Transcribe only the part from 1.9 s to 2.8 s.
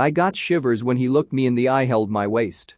my waist.